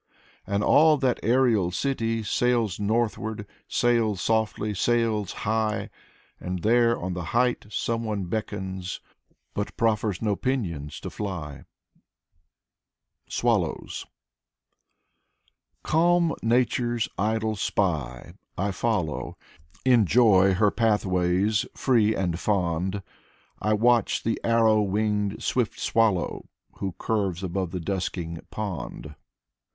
[0.47, 5.91] And all that aerial city Sails northward, sails softly, sails high;
[6.39, 8.99] And there on the height, some one beckons,—
[9.53, 11.65] But proffers no pinions to fly.
[13.29, 14.05] 46 Afanasy /Shenshin Foeth SWALLOWS
[15.83, 19.37] Calm Nature's idle spy, I follow
[19.85, 23.03] In joy her pathways; free and fond,
[23.61, 26.47] I watch the arrow winged swift swallow
[26.77, 29.13] Who curves above the dusking pond.